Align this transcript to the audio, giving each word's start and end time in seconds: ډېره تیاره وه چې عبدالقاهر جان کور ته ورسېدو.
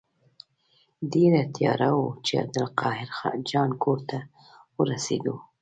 ډېره 1.13 1.41
تیاره 1.55 1.89
وه 1.97 2.07
چې 2.25 2.33
عبدالقاهر 2.43 3.09
جان 3.49 3.71
کور 3.83 3.99
ته 4.09 4.17
ورسېدو. 4.77 5.35